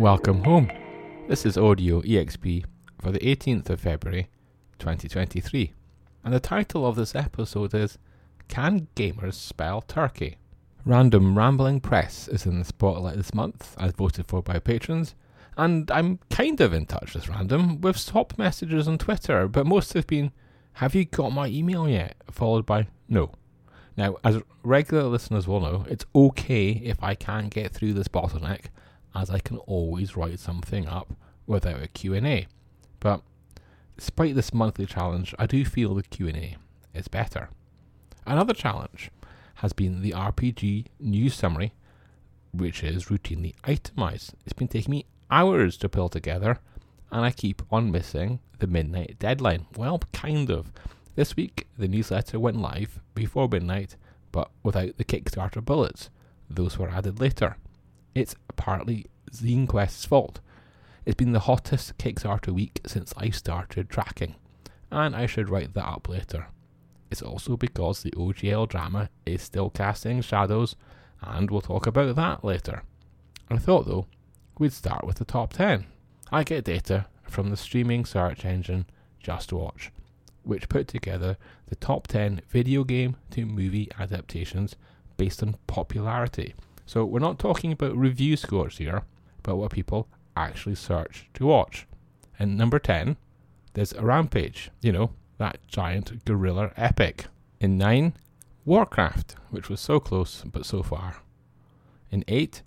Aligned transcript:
Welcome 0.00 0.44
home. 0.44 0.72
This 1.28 1.44
is 1.44 1.58
Audio 1.58 2.00
EXP 2.00 2.64
for 3.02 3.12
the 3.12 3.18
18th 3.18 3.68
of 3.68 3.80
February 3.82 4.30
2023, 4.78 5.74
and 6.24 6.32
the 6.32 6.40
title 6.40 6.86
of 6.86 6.96
this 6.96 7.14
episode 7.14 7.74
is 7.74 7.98
Can 8.48 8.88
Gamers 8.96 9.34
Spell 9.34 9.82
Turkey? 9.82 10.38
Random 10.86 11.36
Rambling 11.36 11.80
Press 11.80 12.28
is 12.28 12.46
in 12.46 12.58
the 12.60 12.64
spotlight 12.64 13.18
this 13.18 13.34
month, 13.34 13.76
as 13.78 13.92
voted 13.92 14.26
for 14.26 14.42
by 14.42 14.58
patrons, 14.58 15.14
and 15.58 15.90
I'm 15.90 16.18
kind 16.30 16.62
of 16.62 16.72
in 16.72 16.86
touch 16.86 17.12
with 17.12 17.28
Random 17.28 17.82
with 17.82 17.98
swap 17.98 18.38
messages 18.38 18.88
on 18.88 18.96
Twitter, 18.96 19.48
but 19.48 19.66
most 19.66 19.92
have 19.92 20.06
been, 20.06 20.32
Have 20.72 20.94
you 20.94 21.04
got 21.04 21.34
my 21.34 21.46
email 21.48 21.86
yet? 21.86 22.16
followed 22.30 22.64
by, 22.64 22.86
No. 23.06 23.32
Now, 23.98 24.16
as 24.24 24.40
regular 24.62 25.04
listeners 25.04 25.46
will 25.46 25.60
know, 25.60 25.84
it's 25.90 26.06
okay 26.14 26.70
if 26.70 27.02
I 27.02 27.14
can't 27.14 27.50
get 27.50 27.74
through 27.74 27.92
this 27.92 28.08
bottleneck 28.08 28.68
as 29.14 29.30
I 29.30 29.38
can 29.38 29.58
always 29.58 30.16
write 30.16 30.38
something 30.38 30.86
up 30.86 31.12
without 31.46 31.82
a 31.82 31.88
Q&A. 31.88 32.46
But 33.00 33.22
despite 33.96 34.34
this 34.34 34.54
monthly 34.54 34.86
challenge, 34.86 35.34
I 35.38 35.46
do 35.46 35.64
feel 35.64 35.94
the 35.94 36.02
Q&A 36.02 36.56
is 36.94 37.08
better. 37.08 37.50
Another 38.26 38.54
challenge 38.54 39.10
has 39.56 39.72
been 39.72 40.02
the 40.02 40.12
RPG 40.12 40.86
news 40.98 41.34
summary, 41.34 41.72
which 42.52 42.82
is 42.82 43.06
routinely 43.06 43.54
itemized. 43.64 44.34
It's 44.44 44.52
been 44.52 44.68
taking 44.68 44.92
me 44.92 45.06
hours 45.30 45.76
to 45.78 45.88
pull 45.88 46.08
together, 46.08 46.58
and 47.10 47.24
I 47.24 47.30
keep 47.30 47.62
on 47.70 47.90
missing 47.90 48.40
the 48.58 48.66
midnight 48.66 49.16
deadline. 49.18 49.66
Well, 49.76 50.00
kind 50.12 50.50
of. 50.50 50.72
This 51.16 51.36
week, 51.36 51.66
the 51.76 51.88
newsletter 51.88 52.38
went 52.38 52.56
live 52.56 53.00
before 53.14 53.48
midnight, 53.48 53.96
but 54.32 54.50
without 54.62 54.96
the 54.96 55.04
Kickstarter 55.04 55.64
bullets. 55.64 56.08
Those 56.48 56.78
were 56.78 56.88
added 56.88 57.20
later. 57.20 57.56
It's 58.14 58.34
partly 58.56 59.06
ZineQuest's 59.30 60.04
fault. 60.04 60.40
It's 61.06 61.14
been 61.14 61.32
the 61.32 61.40
hottest 61.40 61.96
Kickstarter 61.96 62.52
week 62.52 62.80
since 62.84 63.14
I 63.16 63.30
started 63.30 63.88
tracking, 63.88 64.34
and 64.90 65.14
I 65.14 65.26
should 65.26 65.48
write 65.48 65.74
that 65.74 65.86
up 65.86 66.08
later. 66.08 66.48
It's 67.10 67.22
also 67.22 67.56
because 67.56 68.02
the 68.02 68.10
OGL 68.12 68.68
drama 68.68 69.10
is 69.24 69.42
still 69.42 69.70
casting 69.70 70.22
shadows, 70.22 70.74
and 71.22 71.50
we'll 71.50 71.60
talk 71.60 71.86
about 71.86 72.16
that 72.16 72.44
later. 72.44 72.82
I 73.48 73.58
thought, 73.58 73.86
though, 73.86 74.06
we'd 74.58 74.72
start 74.72 75.06
with 75.06 75.16
the 75.16 75.24
top 75.24 75.52
10. 75.52 75.86
I 76.32 76.42
get 76.42 76.64
data 76.64 77.06
from 77.22 77.50
the 77.50 77.56
streaming 77.56 78.04
search 78.04 78.44
engine 78.44 78.86
JustWatch, 79.22 79.90
which 80.42 80.68
put 80.68 80.88
together 80.88 81.36
the 81.68 81.76
top 81.76 82.08
10 82.08 82.42
video 82.48 82.82
game 82.82 83.16
to 83.30 83.46
movie 83.46 83.88
adaptations 83.98 84.74
based 85.16 85.42
on 85.42 85.56
popularity 85.68 86.54
so 86.90 87.04
we're 87.04 87.20
not 87.20 87.38
talking 87.38 87.70
about 87.70 87.96
review 87.96 88.36
scores 88.36 88.78
here, 88.78 89.04
but 89.44 89.54
what 89.54 89.70
people 89.70 90.08
actually 90.36 90.74
search 90.74 91.28
to 91.34 91.46
watch. 91.46 91.86
And 92.36 92.58
number 92.58 92.80
10, 92.80 93.16
there's 93.74 93.92
a 93.92 94.02
Rampage, 94.02 94.72
you 94.80 94.90
know, 94.90 95.12
that 95.38 95.60
giant 95.68 96.24
gorilla 96.24 96.72
epic. 96.76 97.26
In 97.60 97.78
9, 97.78 98.14
Warcraft, 98.64 99.36
which 99.50 99.68
was 99.68 99.80
so 99.80 100.00
close 100.00 100.42
but 100.44 100.66
so 100.66 100.82
far. 100.82 101.18
In 102.10 102.24
8, 102.26 102.60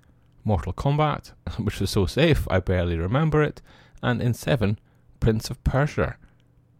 Mortal 0.46 0.72
Kombat, 0.72 1.34
which 1.58 1.82
was 1.82 1.90
so 1.90 2.06
safe 2.06 2.48
I 2.50 2.62
barely 2.62 2.98
remember 2.98 3.44
it. 3.44 3.62
And 4.02 4.22
in 4.22 4.34
7, 4.34 4.80
Prince 5.20 5.50
of 5.50 5.62
Persia. 5.66 6.16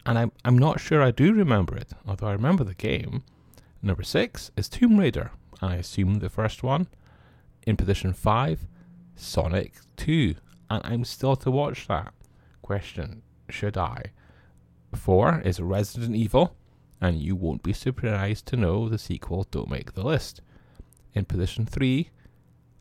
And 0.06 0.18
I'm, 0.18 0.32
I'm 0.46 0.56
not 0.56 0.80
sure 0.80 1.02
I 1.02 1.10
do 1.10 1.34
remember 1.34 1.76
it, 1.76 1.92
although 2.08 2.28
I 2.28 2.32
remember 2.32 2.64
the 2.64 2.72
game. 2.72 3.22
Number 3.82 4.02
6 4.02 4.50
is 4.56 4.70
Tomb 4.70 4.98
Raider, 4.98 5.30
I 5.60 5.74
assume 5.74 6.20
the 6.20 6.30
first 6.30 6.62
one. 6.62 6.86
In 7.66 7.76
position 7.76 8.12
5, 8.12 8.66
Sonic 9.16 9.74
2. 9.96 10.34
And 10.70 10.82
I'm 10.84 11.04
still 11.04 11.36
to 11.36 11.50
watch 11.50 11.86
that. 11.88 12.12
Question 12.62 13.22
Should 13.48 13.76
I? 13.76 14.12
4 14.94 15.42
is 15.44 15.60
Resident 15.60 16.14
Evil. 16.14 16.56
And 17.00 17.20
you 17.20 17.36
won't 17.36 17.62
be 17.62 17.72
surprised 17.72 18.46
to 18.46 18.56
know 18.56 18.88
the 18.88 18.98
sequel 18.98 19.46
don't 19.50 19.70
make 19.70 19.92
the 19.92 20.04
list. 20.04 20.40
In 21.12 21.24
position 21.24 21.66
3, 21.66 22.10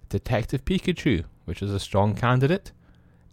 Detective 0.09 0.63
Pikachu, 0.65 1.25
which 1.45 1.61
is 1.61 1.71
a 1.71 1.79
strong 1.79 2.15
candidate. 2.15 2.71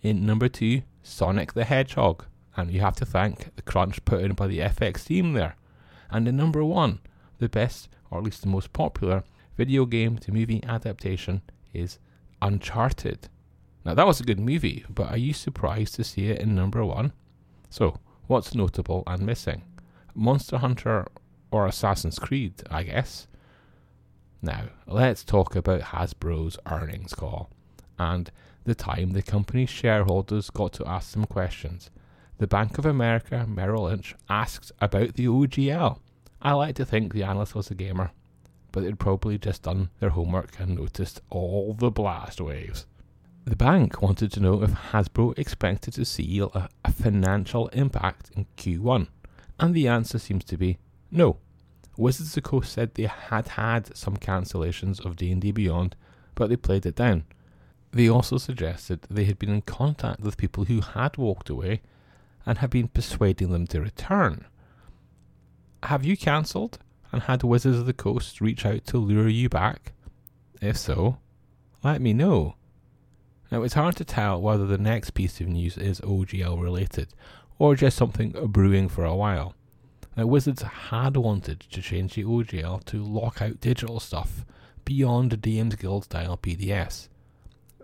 In 0.03 0.27
number 0.27 0.49
2, 0.49 0.83
Sonic 1.03 1.53
the 1.53 1.65
Hedgehog. 1.65 2.25
And 2.57 2.73
you 2.73 2.81
have 2.81 2.97
to 2.97 3.07
thank 3.07 3.55
the 3.57 3.63
crunch 3.63 4.05
put 4.05 4.23
in 4.23 4.33
by 4.33 4.47
the 4.47 4.59
FX 4.59 5.05
team 5.07 5.35
there. 5.35 5.57
And 6.11 6.27
in 6.27 6.37
number 6.37 6.65
1, 6.65 6.99
the 7.39 7.49
best, 7.49 7.89
or 8.11 8.19
at 8.19 8.25
least 8.25 8.43
the 8.43 8.49
most 8.49 8.73
popular, 8.73 9.23
video 9.57 9.87
game 9.87 10.19
to 10.19 10.33
movie 10.33 10.63
adaptation 10.65 11.43
is 11.73 11.99
Uncharted. 12.43 13.29
Now, 13.85 13.95
that 13.95 14.07
was 14.07 14.21
a 14.21 14.25
good 14.25 14.41
movie, 14.41 14.85
but 14.89 15.11
are 15.11 15.17
you 15.17 15.33
surprised 15.33 15.95
to 15.97 16.05
see 16.05 16.29
it 16.29 16.41
in 16.41 16.55
number 16.55 16.85
one? 16.85 17.13
So, 17.69 17.99
what's 18.27 18.55
notable 18.55 19.03
and 19.07 19.25
missing? 19.25 19.63
Monster 20.15 20.59
Hunter 20.59 21.07
or 21.51 21.67
Assassin's 21.67 22.19
Creed, 22.19 22.63
I 22.71 22.83
guess. 22.85 23.27
Now, 24.43 24.65
let's 24.87 25.25
talk 25.25 25.55
about 25.55 25.81
Hasbro's 25.81 26.59
earnings 26.67 27.15
call 27.15 27.51
and 27.99 28.31
the 28.65 28.75
time 28.75 29.11
the 29.11 29.23
company's 29.23 29.71
shareholders 29.71 30.51
got 30.51 30.73
to 30.75 30.87
ask 30.87 31.11
some 31.11 31.27
questions. 31.27 31.91
The 32.39 32.47
Bank 32.47 32.79
of 32.79 32.87
America 32.87 33.47
Merrill 33.47 33.85
Lynch 33.85 34.15
asked 34.31 34.73
about 34.81 35.15
the 35.15 35.27
OGL. 35.27 35.99
I 36.41 36.53
like 36.53 36.75
to 36.77 36.87
think 36.87 37.13
the 37.13 37.23
analyst 37.23 37.55
was 37.55 37.71
a 37.71 37.75
gamer 37.75 38.13
but 38.73 38.83
they'd 38.83 38.99
probably 38.99 39.39
just 39.39 39.63
done 39.63 39.91
their 40.01 40.11
homework 40.11 40.59
and 40.59 40.77
noticed 40.77 41.21
all 41.31 41.75
the 41.75 41.91
blast 41.91 42.41
waves. 42.41 42.87
The 43.45 43.57
bank 43.57 44.03
wanted 44.03 44.33
to 44.33 44.41
know 44.41 44.63
if 44.63 44.71
Hasbro 44.71 45.39
expected 45.39 45.95
to 45.95 46.05
see 46.05 46.41
a, 46.41 46.69
a 46.85 46.93
financial 46.93 47.69
impact 47.69 48.31
in 48.37 48.47
Q1, 48.57 49.09
and 49.59 49.75
the 49.75 49.89
answer 49.89 50.19
seems 50.19 50.45
to 50.45 50.57
be 50.57 50.79
no. 51.11 51.39
Wizards 51.97 52.31
of 52.31 52.35
the 52.43 52.49
Coast 52.49 52.73
said 52.73 52.95
they 52.95 53.05
had 53.05 53.49
had 53.49 53.97
some 53.97 54.17
cancellations 54.17 55.05
of 55.05 55.17
D&D 55.17 55.53
Beyond, 55.53 55.97
but 56.35 56.49
they 56.49 56.57
played 56.57 56.87
it 56.87 56.97
down. 56.97 57.25
They 57.93 58.09
also 58.09 58.39
suggested 58.39 59.07
they 59.11 59.25
had 59.25 59.39
been 59.39 59.51
in 59.51 59.63
contact 59.63 60.21
with 60.21 60.37
people 60.37 60.67
who 60.67 60.81
had 60.81 61.17
walked 61.17 61.51
away 61.51 61.83
and 62.47 62.59
had 62.59 62.71
been 62.71 62.89
persuading 62.89 63.51
them 63.51 63.67
to 63.69 63.81
return. 63.81 64.47
Have 65.85 66.05
you 66.05 66.17
cancelled? 66.17 66.79
And 67.13 67.23
had 67.23 67.43
Wizards 67.43 67.79
of 67.79 67.87
the 67.87 67.93
Coast 67.93 68.41
reach 68.41 68.65
out 68.65 68.85
to 68.87 68.99
lure 68.99 69.29
you 69.29 69.49
back? 69.49 69.93
If 70.61 70.77
so, 70.77 71.19
let 71.83 72.01
me 72.01 72.13
know. 72.13 72.55
Now, 73.51 73.63
it's 73.63 73.75
hard 73.75 73.97
to 73.97 74.05
tell 74.05 74.41
whether 74.41 74.67
the 74.67 74.79
next 74.79 75.11
piece 75.11 75.41
of 75.41 75.49
news 75.49 75.77
is 75.77 76.01
OGL 76.03 76.63
related 76.63 77.09
or 77.59 77.75
just 77.75 77.97
something 77.97 78.31
brewing 78.47 78.89
for 78.89 79.05
a 79.05 79.15
while. 79.15 79.55
Now, 80.17 80.27
Wizards 80.27 80.63
had 80.63 81.17
wanted 81.17 81.61
to 81.61 81.83
change 81.83 82.15
the 82.15 82.25
OGL 82.25 82.85
to 82.87 83.03
lock 83.03 83.43
out 83.43 83.61
digital 83.61 84.01
stuff 84.01 84.45
beyond 84.85 85.41
DM's 85.41 85.77
Guild 85.77 86.05
style 86.05 86.37
PDS, 86.37 87.09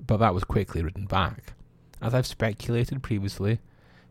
but 0.05 0.19
that 0.19 0.35
was 0.35 0.45
quickly 0.45 0.83
written 0.83 1.07
back. 1.07 1.55
As 2.01 2.15
I've 2.15 2.27
speculated 2.27 3.03
previously, 3.03 3.59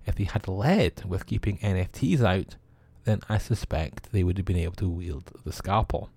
if 0.06 0.16
they 0.16 0.24
had 0.26 0.48
led 0.48 1.04
with 1.06 1.26
keeping 1.26 1.58
NFTs 1.60 2.22
out, 2.22 2.56
then 3.06 3.22
I 3.30 3.38
suspect 3.38 4.12
they 4.12 4.24
would 4.24 4.38
have 4.38 4.46
been 4.46 4.58
able 4.58 4.76
to 4.76 4.90
wield 4.90 5.32
the 5.44 5.54
scalpel. 5.54 6.10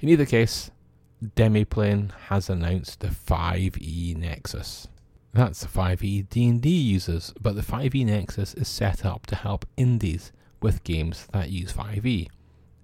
In 0.00 0.08
either 0.08 0.24
case, 0.24 0.70
Demiplane 1.22 2.12
has 2.28 2.48
announced 2.48 3.00
the 3.00 3.08
5e 3.08 4.16
Nexus. 4.16 4.88
That's 5.34 5.60
the 5.60 5.68
5e 5.68 6.28
D&D 6.28 6.68
users, 6.68 7.34
but 7.40 7.54
the 7.54 7.62
5e 7.62 8.06
Nexus 8.06 8.54
is 8.54 8.68
set 8.68 9.04
up 9.04 9.26
to 9.26 9.36
help 9.36 9.66
indies 9.76 10.32
with 10.62 10.84
games 10.84 11.26
that 11.32 11.50
use 11.50 11.72
5e. 11.72 12.28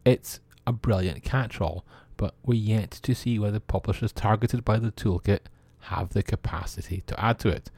It's 0.05 0.41
a 0.67 0.73
brilliant 0.73 1.23
catch-all, 1.23 1.85
but 2.17 2.35
we're 2.45 2.55
yet 2.55 2.91
to 2.91 3.15
see 3.15 3.39
whether 3.39 3.61
publishers 3.61 4.13
targeted 4.13 4.65
by 4.65 4.79
the 4.79 4.93
toolkit 4.93 5.41
have 5.81 6.11
the 6.11 6.23
capacity 6.23 7.03
to 7.07 7.19
add 7.19 7.39
to 7.39 7.49
it. 7.49 7.71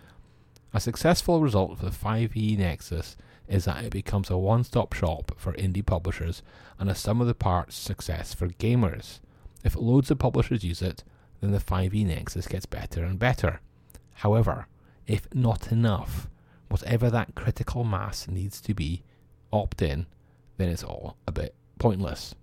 A 0.75 0.81
successful 0.81 1.41
result 1.41 1.79
for 1.79 1.87
the 1.87 1.91
5e 1.91 2.59
Nexus 2.59 3.17
is 3.49 3.65
that 3.65 3.85
it 3.85 3.93
becomes 3.93 4.31
a 4.31 4.37
one 4.37 4.65
stop 4.65 4.93
shop 4.93 5.33
for 5.37 5.53
indie 5.55 5.85
publishers 5.85 6.43
and 6.79 6.91
a 6.91 6.95
sum 6.95 7.21
of 7.21 7.27
the 7.27 7.35
parts 7.35 7.77
success 7.77 8.35
for 8.35 8.49
gamers. 8.49 9.21
If 9.65 9.77
loads 9.77 10.11
of 10.11 10.19
publishers 10.19 10.65
use 10.65 10.83
it, 10.83 11.03
then 11.41 11.53
the 11.53 11.59
5e 11.59 12.07
Nexus 12.07 12.47
gets 12.47 12.67
better 12.67 13.05
and 13.05 13.19
better. 13.19 13.61
However, 14.15 14.67
if 15.07 15.33
not 15.35 15.73
enough, 15.73 16.29
whatever 16.69 17.11
that 17.11 17.35
critical 17.35 17.85
mass 17.85 18.29
needs 18.29 18.61
to 18.63 18.75
be, 18.75 19.03
opt 19.53 19.81
in, 19.81 20.07
then 20.59 20.69
it's 20.69 20.85
all 20.85 21.17
a 21.27 21.33
bit 21.33 21.55
pointless. 21.79 22.35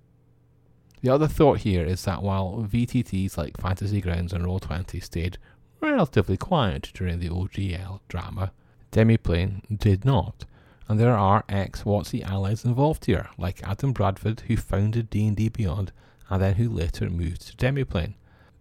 The 1.02 1.10
other 1.10 1.28
thought 1.28 1.60
here 1.60 1.86
is 1.86 2.04
that 2.06 2.24
while 2.24 2.66
VTTs 2.68 3.38
like 3.38 3.62
Fantasy 3.62 4.02
Grounds 4.02 4.34
and 4.34 4.44
Roll20 4.44 5.04
stayed 5.04 5.38
relatively 5.80 6.38
quiet 6.38 6.90
during 6.94 7.20
the 7.20 7.30
OGL 7.30 8.00
drama, 8.08 8.52
Demiplane 8.92 9.62
did 9.78 10.04
not, 10.04 10.46
and 10.88 11.00
there 11.00 11.18
are 11.18 11.44
ex-WotC 11.50 12.24
allies 12.24 12.64
involved 12.66 13.06
here, 13.06 13.30
like 13.38 13.68
Adam 13.68 13.92
Bradford, 13.92 14.42
who 14.42 14.58
founded 14.58 15.10
D&D 15.10 15.50
Beyond, 15.50 15.92
and 16.30 16.42
then 16.42 16.56
who 16.56 16.70
later 16.70 17.10
moved 17.10 17.48
to 17.48 17.58
Demiplane. 17.58 18.16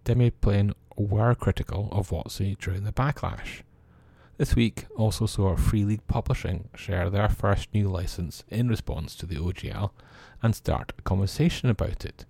Demiplane 0.05 0.73
were 0.97 1.35
critical 1.35 1.89
of 1.93 2.11
WotC 2.11 2.59
during 2.59 2.85
the 2.85 2.93
backlash. 2.93 3.63
This 4.37 4.57
week 4.57 4.87
also 4.97 5.27
saw 5.27 5.55
Free 5.55 5.85
League 5.85 6.07
Publishing 6.09 6.69
share 6.75 7.09
their 7.09 7.29
first 7.29 7.69
new 7.73 7.89
license 7.89 8.43
in 8.49 8.69
response 8.69 9.15
to 9.17 9.27
the 9.27 9.37
OGL 9.37 9.91
and 10.43 10.55
start 10.55 10.93
a 10.99 11.03
conversation 11.03 11.69
about 11.69 12.05
it. 12.05 12.25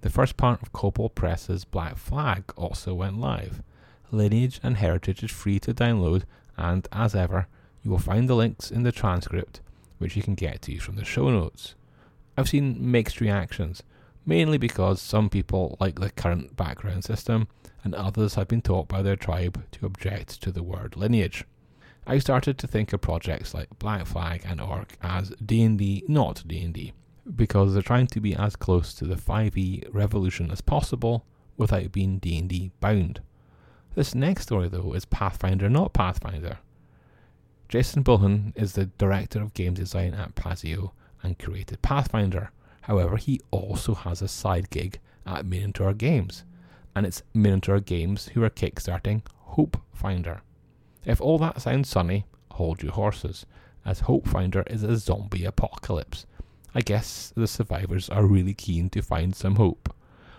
The 0.00 0.10
first 0.10 0.36
part 0.36 0.60
of 0.62 0.72
Kobold 0.72 1.14
Press's 1.14 1.64
Black 1.64 1.98
Flag 1.98 2.44
also 2.56 2.94
went 2.94 3.20
live. 3.20 3.62
Lineage 4.10 4.60
and 4.62 4.76
Heritage 4.76 5.22
is 5.22 5.30
free 5.30 5.58
to 5.60 5.74
download, 5.74 6.24
and 6.56 6.86
as 6.92 7.14
ever, 7.14 7.46
you 7.86 7.92
will 7.92 7.98
find 8.00 8.28
the 8.28 8.34
links 8.34 8.72
in 8.72 8.82
the 8.82 8.90
transcript, 8.90 9.60
which 9.98 10.16
you 10.16 10.22
can 10.22 10.34
get 10.34 10.60
to 10.60 10.76
from 10.80 10.96
the 10.96 11.04
show 11.04 11.30
notes. 11.30 11.76
I've 12.36 12.48
seen 12.48 12.90
mixed 12.90 13.20
reactions, 13.20 13.84
mainly 14.26 14.58
because 14.58 15.00
some 15.00 15.30
people 15.30 15.76
like 15.78 16.00
the 16.00 16.10
current 16.10 16.56
background 16.56 17.04
system, 17.04 17.46
and 17.84 17.94
others 17.94 18.34
have 18.34 18.48
been 18.48 18.60
taught 18.60 18.88
by 18.88 19.02
their 19.02 19.14
tribe 19.14 19.64
to 19.70 19.86
object 19.86 20.42
to 20.42 20.50
the 20.50 20.64
word 20.64 20.96
lineage. 20.96 21.44
I 22.08 22.18
started 22.18 22.58
to 22.58 22.66
think 22.66 22.92
of 22.92 23.02
projects 23.02 23.54
like 23.54 23.78
Black 23.78 24.04
Flag 24.04 24.42
and 24.44 24.60
Orc 24.60 24.98
as 25.00 25.30
D&D 25.44 26.06
not 26.08 26.42
D&D, 26.44 26.92
because 27.36 27.72
they're 27.72 27.82
trying 27.82 28.08
to 28.08 28.20
be 28.20 28.34
as 28.34 28.56
close 28.56 28.94
to 28.94 29.04
the 29.04 29.14
5e 29.14 29.94
revolution 29.94 30.50
as 30.50 30.60
possible 30.60 31.24
without 31.56 31.92
being 31.92 32.18
D&D 32.18 32.72
bound. 32.80 33.20
This 33.94 34.12
next 34.12 34.42
story 34.42 34.68
though 34.68 34.92
is 34.92 35.04
Pathfinder 35.04 35.70
not 35.70 35.92
Pathfinder. 35.92 36.58
Jason 37.68 38.04
Bulmahn 38.04 38.52
is 38.54 38.74
the 38.74 38.86
director 38.86 39.42
of 39.42 39.52
game 39.52 39.74
design 39.74 40.14
at 40.14 40.36
Paizo 40.36 40.92
and 41.20 41.36
created 41.36 41.82
Pathfinder. 41.82 42.52
However, 42.82 43.16
he 43.16 43.40
also 43.50 43.92
has 43.92 44.22
a 44.22 44.28
side 44.28 44.70
gig 44.70 45.00
at 45.26 45.44
Minotaur 45.44 45.92
Games, 45.92 46.44
and 46.94 47.04
it's 47.04 47.24
Minotaur 47.34 47.80
Games 47.80 48.28
who 48.28 48.44
are 48.44 48.50
kickstarting 48.50 49.22
Hope 49.34 49.78
Finder. 49.92 50.42
If 51.04 51.20
all 51.20 51.38
that 51.38 51.60
sounds 51.60 51.88
sunny, 51.88 52.24
hold 52.52 52.84
your 52.84 52.92
horses, 52.92 53.46
as 53.84 54.00
Hope 54.00 54.28
Finder 54.28 54.62
is 54.68 54.84
a 54.84 54.96
zombie 54.96 55.44
apocalypse. 55.44 56.24
I 56.72 56.82
guess 56.82 57.32
the 57.34 57.48
survivors 57.48 58.08
are 58.08 58.26
really 58.26 58.54
keen 58.54 58.90
to 58.90 59.02
find 59.02 59.34
some 59.34 59.56
hope. 59.56 59.92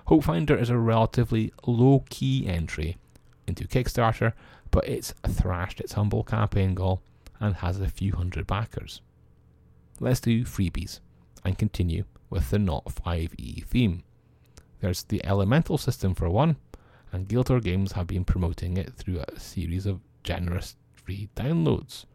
Hope 0.06 0.24
Finder 0.24 0.56
is 0.56 0.69
a 0.69 0.77
relatively 0.77 1.51
low 1.65 2.06
key 2.09 2.47
entry 2.47 2.95
into 3.45 3.68
Kickstarter, 3.68 4.31
but 4.71 4.88
it's 4.88 5.13
thrashed 5.27 5.81
its 5.81 5.94
humble 5.94 6.24
campaign 6.24 6.74
goal 6.74 7.01
and 7.39 7.56
has 7.56 7.80
a 7.80 7.88
few 7.88 8.13
hundred 8.13 8.48
backers. 8.48 9.01
Let's 10.00 10.19
do 10.19 10.44
freebies 10.44 11.00
and 11.44 11.57
continue 11.57 12.04
with 12.30 12.50
the 12.50 12.60
not 12.60 12.86
5e 12.86 13.66
theme. 13.66 14.04
There's 14.80 15.04
the 15.04 15.25
Elemental 15.25 15.78
system 15.78 16.13
for 16.13 16.30
one, 16.30 16.57
and 17.12 17.28
Gildor 17.28 17.63
Games 17.63 17.94
have 17.94 18.07
been 18.07 18.25
promoting 18.25 18.78
it 18.78 18.94
through 18.94 19.19
a 19.19 19.39
series 19.39 19.86
of 19.86 20.01
generous 20.24 20.75
free 20.94 21.30
downloads. 21.36 22.06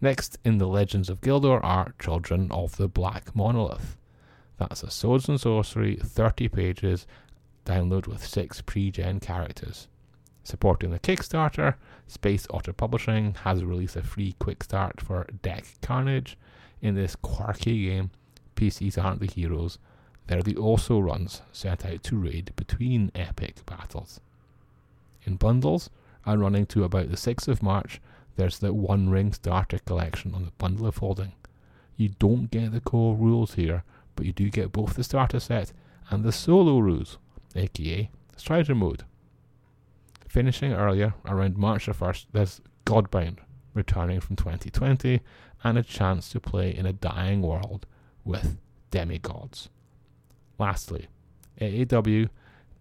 Next 0.00 0.38
in 0.44 0.58
the 0.58 0.66
Legends 0.66 1.08
of 1.08 1.20
Gildor 1.20 1.62
are 1.62 1.94
Children 2.00 2.50
of 2.50 2.76
the 2.76 2.88
Black 2.88 3.34
Monolith. 3.36 3.96
That's 4.56 4.82
a 4.82 4.90
Swords 4.90 5.28
and 5.28 5.40
Sorcery, 5.40 5.96
30 5.96 6.48
pages, 6.48 7.06
download 7.64 8.06
with 8.06 8.24
6 8.24 8.62
pre 8.62 8.90
gen 8.90 9.20
characters. 9.20 9.88
Supporting 10.44 10.90
the 10.90 10.98
Kickstarter, 10.98 11.74
Space 12.06 12.46
Otter 12.50 12.74
Publishing 12.74 13.34
has 13.44 13.64
released 13.64 13.96
a 13.96 14.02
free 14.02 14.36
quick 14.38 14.62
start 14.62 15.00
for 15.00 15.26
Deck 15.42 15.64
Carnage. 15.80 16.36
In 16.82 16.94
this 16.94 17.16
quirky 17.16 17.86
game, 17.86 18.10
PCs 18.54 19.02
aren't 19.02 19.20
the 19.20 19.26
heroes, 19.26 19.78
they're 20.26 20.42
the 20.42 20.56
also 20.56 21.00
runs 21.00 21.42
set 21.52 21.84
out 21.84 22.02
to 22.04 22.16
raid 22.16 22.52
between 22.56 23.10
epic 23.14 23.64
battles. 23.66 24.20
In 25.24 25.36
bundles, 25.36 25.90
and 26.26 26.40
running 26.40 26.66
to 26.66 26.84
about 26.84 27.10
the 27.10 27.16
6th 27.16 27.48
of 27.48 27.62
March, 27.62 28.00
there's 28.36 28.58
the 28.58 28.72
One 28.72 29.08
Ring 29.10 29.32
Starter 29.32 29.78
Collection 29.78 30.34
on 30.34 30.44
the 30.44 30.52
Bundle 30.58 30.86
of 30.86 30.98
Holding. 30.98 31.32
You 31.96 32.10
don't 32.18 32.50
get 32.50 32.72
the 32.72 32.80
core 32.80 33.14
rules 33.16 33.54
here, 33.54 33.84
but 34.16 34.26
you 34.26 34.32
do 34.32 34.50
get 34.50 34.72
both 34.72 34.94
the 34.94 35.04
starter 35.04 35.40
set 35.40 35.72
and 36.10 36.22
the 36.22 36.32
solo 36.32 36.78
rules, 36.78 37.18
aka 37.54 38.10
Strider 38.36 38.74
mode. 38.74 39.04
Finishing 40.34 40.72
earlier, 40.72 41.14
around 41.26 41.56
March 41.56 41.86
the 41.86 41.92
1st, 41.92 42.26
there's 42.32 42.60
Godbound, 42.84 43.38
returning 43.72 44.18
from 44.18 44.34
2020, 44.34 45.20
and 45.62 45.78
a 45.78 45.82
chance 45.84 46.28
to 46.30 46.40
play 46.40 46.74
in 46.74 46.86
a 46.86 46.92
dying 46.92 47.40
world 47.40 47.86
with 48.24 48.58
demigods. 48.90 49.68
Lastly, 50.58 51.06
AAW, 51.60 52.28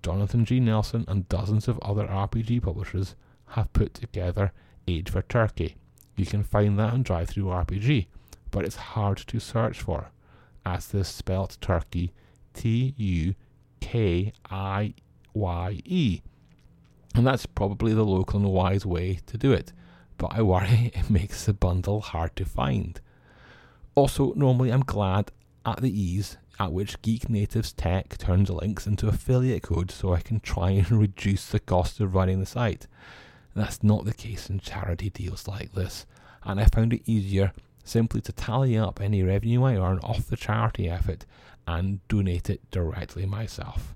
Jonathan 0.02 0.46
G. 0.46 0.60
Nelson, 0.60 1.06
and 1.08 1.30
dozens 1.30 1.68
of 1.68 1.78
other 1.84 2.08
RPG 2.08 2.64
publishers 2.64 3.14
have 3.50 3.72
put 3.72 3.94
together 3.94 4.52
Age 4.88 5.12
for 5.12 5.22
Turkey. 5.22 5.76
You 6.16 6.26
can 6.26 6.42
find 6.42 6.80
that 6.80 6.92
on 6.92 7.04
DriveThruRPG, 7.04 8.08
but 8.50 8.66
it's 8.66 8.78
hard 8.78 9.18
to 9.28 9.40
search 9.40 9.80
for, 9.80 10.10
as 10.66 10.88
this 10.88 11.08
spelt 11.08 11.60
Turkey 11.62 12.14
T 12.56 12.96
U 12.98 13.36
K 13.80 14.34
I 14.50 14.96
Y 15.36 15.82
E 15.86 16.22
and 17.16 17.26
that's 17.28 17.46
probably 17.46 17.94
the 17.94 18.06
local 18.06 18.40
and 18.40 18.50
wise 18.50 18.86
way 18.86 19.20
to 19.28 19.38
do 19.38 19.52
it. 19.52 19.72
But 20.18 20.34
I 20.34 20.42
worry 20.42 20.92
it 20.96 21.10
makes 21.10 21.46
the 21.46 21.54
bundle 21.54 22.02
hard 22.02 22.36
to 22.38 22.46
find. 22.46 23.00
Also, 23.96 24.34
normally 24.36 24.72
I'm 24.72 24.84
glad 24.84 25.32
at 25.66 25.82
the 25.82 26.00
ease 26.00 26.38
at 26.60 26.72
which 26.72 27.02
Geek 27.02 27.30
Natives 27.30 27.74
Tech 27.74 28.18
turns 28.18 28.50
links 28.50 28.88
into 28.88 29.08
affiliate 29.08 29.64
code 29.64 29.92
so 29.92 30.14
I 30.14 30.22
can 30.22 30.40
try 30.40 30.72
and 30.72 30.92
reduce 31.00 31.48
the 31.48 31.60
cost 31.60 32.00
of 32.00 32.16
running 32.16 32.40
the 32.40 32.46
site. 32.46 32.88
That's 33.56 33.84
not 33.84 34.06
the 34.06 34.14
case 34.14 34.50
in 34.50 34.60
charity 34.60 35.10
deals 35.10 35.48
like 35.48 35.74
this, 35.74 36.06
and 36.44 36.60
I 36.60 36.66
found 36.66 36.94
it 36.94 37.04
easier 37.06 37.54
simply 37.84 38.22
to 38.22 38.32
tally 38.32 38.78
up 38.78 39.02
any 39.02 39.22
revenue 39.22 39.64
I 39.64 39.76
earn 39.76 40.00
off 40.00 40.28
the 40.28 40.38
charity 40.38 40.90
effort 40.90 41.26
and 41.68 42.06
donate 42.08 42.50
it 42.50 42.62
directly 42.72 43.26
myself. 43.26 43.94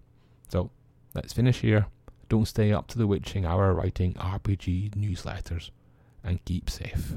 So 0.50 0.70
let's 1.16 1.34
finish 1.34 1.62
here 1.62 1.88
don't 2.30 2.46
stay 2.46 2.72
up 2.72 2.88
to 2.88 2.98
the 2.98 3.08
witching 3.08 3.46
hour 3.46 3.74
writing 3.74 4.14
RPG 4.16 4.92
newsletters, 4.96 5.72
and 6.24 6.44
keep 6.46 6.70
safe. 6.70 7.14